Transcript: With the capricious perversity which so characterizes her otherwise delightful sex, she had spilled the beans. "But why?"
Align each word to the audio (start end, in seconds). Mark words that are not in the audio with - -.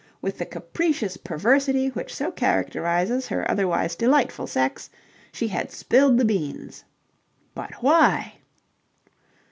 With 0.19 0.39
the 0.39 0.47
capricious 0.47 1.15
perversity 1.15 1.89
which 1.89 2.11
so 2.11 2.31
characterizes 2.31 3.27
her 3.27 3.45
otherwise 3.47 3.95
delightful 3.95 4.47
sex, 4.47 4.89
she 5.31 5.49
had 5.49 5.69
spilled 5.71 6.17
the 6.17 6.25
beans. 6.25 6.85
"But 7.53 7.83
why?" 7.83 8.37